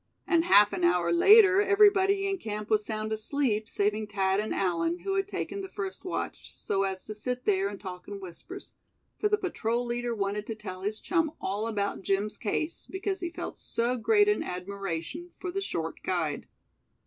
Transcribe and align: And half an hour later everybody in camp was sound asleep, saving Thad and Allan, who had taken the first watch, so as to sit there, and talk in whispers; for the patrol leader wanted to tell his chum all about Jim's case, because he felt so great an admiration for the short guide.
And 0.25 0.45
half 0.45 0.73
an 0.73 0.83
hour 0.83 1.11
later 1.13 1.61
everybody 1.61 2.27
in 2.27 2.39
camp 2.39 2.71
was 2.71 2.83
sound 2.83 3.13
asleep, 3.13 3.69
saving 3.69 4.07
Thad 4.07 4.39
and 4.39 4.51
Allan, 4.51 5.01
who 5.01 5.13
had 5.13 5.27
taken 5.27 5.61
the 5.61 5.69
first 5.69 6.03
watch, 6.03 6.51
so 6.51 6.81
as 6.81 7.03
to 7.03 7.13
sit 7.13 7.45
there, 7.45 7.67
and 7.69 7.79
talk 7.79 8.07
in 8.07 8.19
whispers; 8.19 8.73
for 9.19 9.29
the 9.29 9.37
patrol 9.37 9.85
leader 9.85 10.15
wanted 10.15 10.47
to 10.47 10.55
tell 10.55 10.81
his 10.81 11.01
chum 11.01 11.33
all 11.39 11.67
about 11.67 12.01
Jim's 12.01 12.39
case, 12.39 12.87
because 12.89 13.19
he 13.19 13.29
felt 13.29 13.59
so 13.59 13.95
great 13.95 14.27
an 14.27 14.41
admiration 14.41 15.29
for 15.37 15.51
the 15.51 15.61
short 15.61 16.01
guide. 16.01 16.47